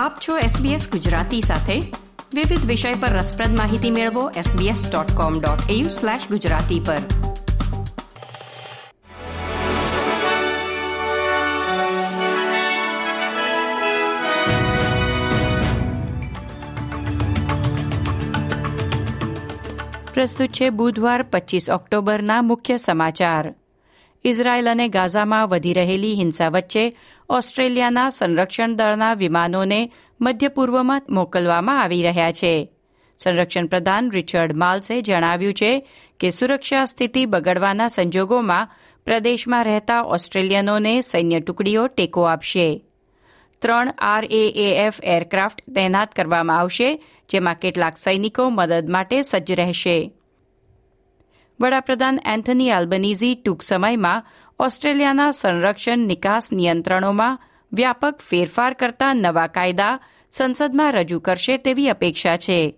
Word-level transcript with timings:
આપ 0.00 0.18
છો 0.28 0.38
SBS 0.38 0.90
ગુજરાતી 0.90 1.40
સાથે. 1.40 1.80
વિવિધ 2.34 2.66
વિષય 2.66 2.94
પર 2.94 3.08
રસપ્રદ 3.08 3.56
માહિતી 3.56 3.90
મેળવો 3.90 4.30
sbs.com.au/gujarati 4.30 6.86
પર. 6.86 6.96
પ્રસ્તુત 20.14 20.48
છે 20.48 20.70
બુધવાર 20.70 21.22
પચીસ 21.22 21.70
ઓક્ટોબરના 21.70 22.42
મુખ્ય 22.42 22.76
સમાચાર. 22.76 23.54
ઇઝરાયલ 24.24 24.70
અને 24.70 24.88
ગાઝામાં 24.88 25.48
વધી 25.48 25.72
રહેલી 25.72 26.14
હિંસા 26.14 26.48
વચ્ચે 26.48 26.96
ઓસ્ટ્રેલિયાના 27.28 28.10
સંરક્ષણ 28.10 28.74
દળના 28.74 29.14
વિમાનોને 29.14 29.92
મધ્ય 30.20 30.48
પૂર્વમાં 30.48 31.02
મોકલવામાં 31.10 31.82
આવી 31.82 32.02
રહ્યા 32.02 32.32
છે. 32.32 32.72
સંરક્ષણ 33.18 33.66
પ્રધાન 33.66 34.10
રિચર્ડ 34.10 34.52
માલ્સે 34.52 35.00
જણાવ્યું 35.00 35.54
છે 35.54 35.88
કે 36.20 36.30
સુરક્ષા 36.30 36.84
સ્થિતિ 36.84 37.26
બગડવાના 37.26 37.88
સંજોગોમાં 37.88 38.68
પ્રદેશમાં 39.04 39.64
રહેતા 39.64 40.02
ઓસ્ટ્રેલિયનોને 40.02 41.00
સૈન્ય 41.00 41.40
ટુકડીઓ 41.40 41.86
ટેકો 41.86 42.22
આપશે. 42.22 42.84
ત્રણ 43.62 43.94
આરએએએફ 43.98 45.00
એરક્રાફ્ટ 45.02 45.62
તૈનાત 45.74 46.14
કરવામાં 46.14 46.58
આવશે, 46.58 47.04
જેમાં 47.28 47.54
કેટલાક 47.54 47.98
સૈનિકો 47.98 48.50
મદદ 48.50 48.90
માટે 48.90 49.22
સજ્જ 49.22 49.52
રહેશે. 49.52 50.12
વડાપ્રધાન 51.60 52.18
એન્થની 52.24 52.70
આલ્બનીઝી 52.70 53.34
ટૂંક 53.34 53.62
સમયમાં 53.62 54.26
ઓસ્ટ્રેલિયાના 54.58 55.30
સંરક્ષણ 55.30 55.98
નિકાસ 55.98 56.52
નિયંત્રણોમાં 56.52 57.38
વ્યાપક 57.72 58.20
ફેરફાર 58.28 58.74
કરતા 58.74 59.14
નવા 59.14 59.46
કાયદા 59.46 60.00
સંસદમાં 60.30 60.92
રજૂ 60.92 61.20
કરશે 61.20 61.56
તેવી 61.56 61.88
અપેક્ષા 61.88 62.36
છે. 62.36 62.74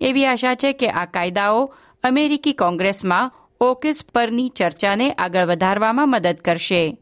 એવી 0.00 0.26
આશા 0.26 0.54
છે 0.54 0.72
કે 0.72 0.88
આ 0.88 1.04
કાયદાઓ 1.04 1.74
અમેરિકી 2.02 2.52
કોંગ્રેસમાં 2.52 3.32
ઓકિસ 3.60 4.04
પરની 4.14 4.48
ચર્ચાને 4.48 5.12
આગળ 5.12 5.44
વધારવામાં 5.44 6.10
મદદ 6.10 6.36
કરશે. 6.44 6.98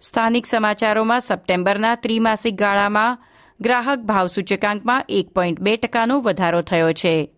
સ્થાનિક 0.00 0.46
સમાચારોમાં 0.46 1.20
સપ્ટેમ્બરના 1.20 1.94
ત્રિમાસિક 1.94 2.54
ગાળામાં 2.54 3.18
ગ્રાહક 3.60 3.98
ભાવ 3.98 4.26
સૂચકાંકમાં 4.26 5.04
એક 5.08 5.28
પોઈન્ટ 5.28 5.60
બે 5.60 5.76
ટકાનો 5.76 6.20
વધારો 6.20 6.60
થયો 6.60 6.92
છે. 6.92 7.30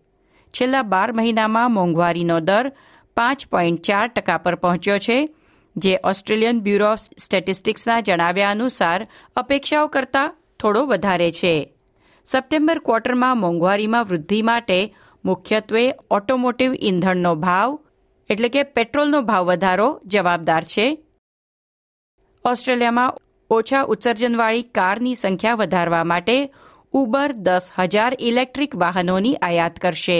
છેલ્લા 0.47 0.81
બાર 0.81 1.11
મહિનામાં 1.11 1.73
મોંઘવારીનો 1.73 2.39
દર 2.39 2.71
પાંચ 3.17 3.47
પોઈન્ટ 3.47 3.81
ચાર 3.81 4.07
ટકા 4.07 4.37
પર 4.37 4.55
પહોંચ્યો 4.55 4.99
છે, 4.99 5.29
જે 5.75 5.99
ઓસ્ટ્રેલિયન 6.03 6.59
બ્યુરો 6.59 6.91
ઓફ 6.91 6.99
સ્ટેટિસ્ટિક્સના 7.17 7.99
જણાવ્યા 7.99 8.51
અનુસાર 8.51 9.07
અપેક્ષાઓ 9.35 9.87
કરતાં 9.87 10.35
થોડો 10.59 10.85
વધારે 10.85 11.31
છે. 11.31 11.73
સપ્ટેમ્બર 12.25 12.79
ક્વાર્ટરમાં 12.79 13.37
મોંઘવારીમાં 13.37 14.05
વૃદ્ધિ 14.05 14.41
માટે 14.41 14.95
મુખ્યત્વે 15.25 15.93
ઓટોમોટિવ 16.11 16.73
ઇંધણનો 16.79 17.35
ભાવ, 17.35 17.79
એટલે 18.29 18.49
કે 18.49 18.63
પેટ્રોલનો 18.63 19.21
ભાવ 19.21 19.45
વધારો 19.45 20.01
જવાબદાર 20.05 20.63
છે. 20.63 20.87
ઓસ્ટ્રેલિયામાં 22.45 23.13
ઓછા 23.49 23.81
ઉત્સર્જનવાળી 23.81 24.63
કારની 24.63 25.15
સંખ્યા 25.15 25.55
વધારવા 25.55 26.03
માટે 26.03 26.53
ઉબર 26.93 27.31
દસ 27.31 27.71
હજાર 27.79 28.17
ઇલેક્ટ્રિક 28.19 28.75
વાહનોની 28.75 29.35
આયાત 29.35 29.79
કરશે. 29.79 30.19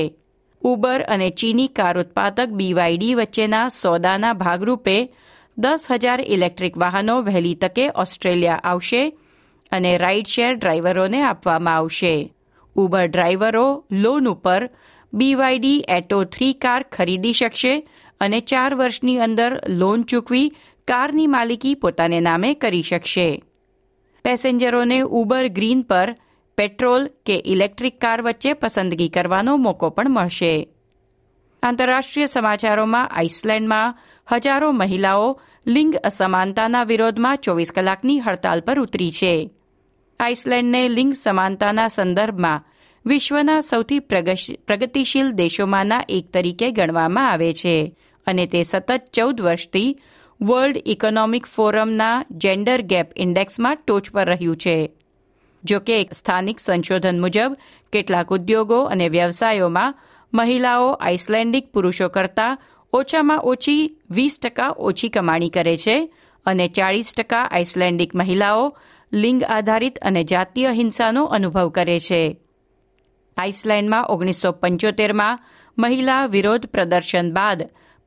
ઉબર 0.62 1.02
અને 1.02 1.30
ચીની 1.30 1.68
કાર 1.68 2.00
ઉત્પાદક 2.00 2.48
બીવાયડી 2.48 3.16
વચ્ચેના 3.16 3.68
સોદાના 3.68 4.34
ભાગરૂપે 4.34 5.14
દસ 5.58 5.88
હજાર 5.92 6.20
ઇલેક્ટ્રિક 6.28 6.78
વાહનો 6.78 7.22
વહેલી 7.22 7.56
તકે 7.56 7.90
ઓસ્ટ્રેલિયા 7.90 8.62
આવશે 8.64 9.18
અને 9.72 9.98
રાઇડ 9.98 10.26
શેર 10.26 10.56
ડ્રાઈવરોને 10.56 11.22
આપવામાં 11.22 11.76
આવશે. 11.76 12.34
ઉબર 12.76 13.06
ડ્રાઈવરો 13.06 13.86
લોન 13.92 14.28
ઉપર 14.28 14.70
બીવાયડી 15.14 15.86
એટો 15.90 16.24
થ્રી 16.24 16.54
કાર 16.54 16.86
ખરીદી 16.92 17.34
શકશે 17.34 17.90
અને 18.22 18.40
ચાર 18.40 18.76
વર્ષની 18.76 19.18
અંદર 19.18 19.62
લોન 19.70 20.04
ચૂકવી 20.04 20.54
કારની 20.88 21.28
માલિકી 21.28 21.76
પોતાને 21.76 22.20
નામે 22.20 22.54
કરી 22.54 22.82
શકશે. 22.82 23.44
પેસેન્જરોને 24.24 25.02
ઉબર 25.02 25.48
ગ્રીન 25.48 25.82
પર 25.82 26.16
પેટ્રોલ 26.58 27.04
કે 27.26 27.42
ઇલેક્ટ્રિક 27.46 28.00
કાર 28.02 28.22
વચ્ચે 28.22 28.54
પસંદગી 28.54 29.10
કરવાનો 29.10 29.58
મોકો 29.58 29.90
પણ 29.90 30.10
મળશે. 30.10 30.54
આંતરરાષ્ટ્રીય 31.64 32.26
સમાચારોમાં 32.26 33.08
આઇસલેન્ડમાં 33.08 33.96
હજારો 34.28 34.72
મહિલાઓ 34.72 35.28
લિંગ 35.66 35.94
અસમાનતાના 35.96 36.84
વિરોધમાં 36.84 37.38
ચોવીસ 37.38 37.72
કલાકની 37.72 38.20
હડતાલ 38.20 38.62
પર 38.62 38.80
ઉતરી 38.80 39.12
છે. 39.12 39.52
આઇસલેન્ડને 40.20 40.90
લિંગ 40.90 41.14
સમાનતાના 41.14 41.88
સંદર્ભમાં 41.88 42.66
વિશ્વના 43.06 43.62
સૌથી 43.62 44.00
પ્રગતિશીલ 44.68 45.32
દેશોમાંના 45.32 46.06
એક 46.10 46.26
તરીકે 46.34 46.72
ગણવામાં 46.72 47.32
આવે 47.32 47.54
છે 47.54 47.76
અને 48.28 48.46
તે 48.48 48.64
સતત 48.64 49.02
ચૌદ 49.14 49.42
વર્ષથી 49.42 49.98
વર્લ્ડ 50.42 50.82
ઇકોનોમિક 50.86 51.46
ફોરમના 51.46 52.26
જેન્ડર 52.32 52.82
ગેપ 52.82 53.12
ઇન્ડેક્સમાં 53.16 53.76
ટોચ 53.76 54.12
પર 54.12 54.28
રહ્યું 54.28 54.58
છે. 54.58 54.78
જો 55.68 55.80
કે 55.80 55.98
સ્થાનિક 56.14 56.60
સંશોધન 56.60 57.22
મુજબ, 57.22 57.52
કેટલાક 57.94 58.32
ઉદ્યોગો 58.32 58.80
અને 58.84 59.08
વ્યવસાયોમાં 59.10 59.98
મહિલાઓ 60.34 60.90
આઇસલેન્ડિક 60.92 61.72
પુરુષો 61.72 62.08
કરતાં 62.10 62.60
ઓછામાં 62.94 63.44
ઓછી 63.44 63.82
વીસ 64.12 64.40
ટકા 64.40 64.76
ઓછી 64.78 65.10
કમાણી 65.10 65.50
કરે 65.50 65.78
છે 65.78 65.98
અને 66.46 66.68
ચાળીસ 66.68 67.14
ટકા 67.18 67.46
આઇસલેન્ડિક 67.52 68.16
મહિલાઓ 68.16 68.66
લિંગ 69.14 69.42
આધારિત 69.44 70.00
અને 70.02 70.24
જાતીય 70.24 70.72
હિંસાનો 70.72 71.24
અનુભવ 71.26 71.70
કરે 71.70 72.00
છે. 72.00 72.22
આઇસલેન્ડમાં 73.38 74.10
ઓગણીસો 74.14 74.52
પંચોતેરમાં 74.52 75.40
મહિલા 75.78 76.26
વિરોધ 76.26 76.66
પ્રદર્શન 76.66 77.34
બાદ 77.34 77.60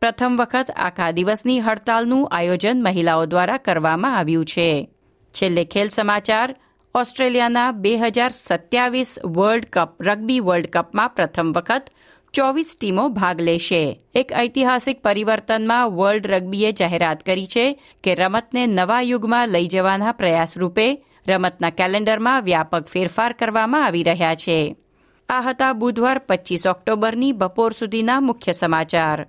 પ્રથમ 0.03 0.37
વખત 0.37 0.69
આખા 0.77 1.11
દિવસની 1.11 1.61
હડતાલનું 1.61 2.29
આયોજન 2.31 2.83
મહિલાઓ 2.83 3.25
દ્વારા 3.27 3.65
કરવામાં 3.67 4.19
આવ્યું 4.19 4.45
છે. 4.45 4.69
છેલ્લે 5.35 5.65
ખેલ 5.65 5.89
સમાચાર 5.89 6.49
ઓસ્ટ્રેલિયાના 6.95 7.73
બે 7.73 7.97
હજાર 7.97 8.31
સત્યાવીસ 8.31 9.19
વર્લ્ડ 9.25 9.65
કપ 9.73 10.03
રગ્બી 10.03 10.41
વર્લ્ડ 10.41 10.67
કપમાં 10.67 11.11
પ્રથમ 11.11 11.53
વખત 11.53 11.91
ચોવીસ 12.33 12.77
ટીમો 12.81 13.09
ભાગ 13.09 13.41
લેશે. 13.41 14.01
એક 14.15 14.33
ઐતિહાસિક 14.33 15.03
પરિવર્તનમાં 15.03 15.91
વર્લ્ડ 15.91 16.27
રગ્બીએ 16.27 16.73
જાહેરાત 16.73 17.23
કરી 17.23 17.47
છે 17.47 17.81
કે 18.05 18.15
રમતને 18.15 18.67
નવા 18.67 19.01
યુગમાં 19.01 19.49
લઈ 19.49 19.67
જવાના 19.67 20.13
પ્રયાસ 20.13 20.59
રૂપે 20.59 21.05
રમતના 21.29 21.71
કેલેન્ડરમાં 21.71 22.43
વ્યાપક 22.43 22.87
ફેરફાર 22.87 23.33
કરવામાં 23.33 23.85
આવી 23.85 24.03
રહ્યા 24.03 24.35
છે. 24.35 24.77
આ 25.29 25.41
હતા 25.41 25.73
બુધવાર 25.73 26.19
પચીસ 26.19 26.67
ઓક્ટોબરની 26.67 27.33
બપોર 27.33 27.73
સુધીના 27.73 28.21
મુખ્ય 28.21 28.53
સમાચાર. 28.53 29.29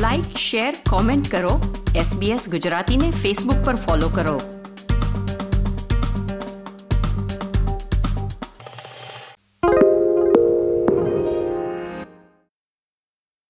લાઇક 0.00 0.36
શેર 0.36 0.74
કોમેન્ટ 0.90 1.30
કરો. 1.30 1.84
એસબીએસ 1.96 2.48
ગુજરાતીને 2.48 3.10
ફેસબુક 3.10 3.66
પર 3.66 3.74
ફોલો 3.74 4.08
કરો. 4.08 4.53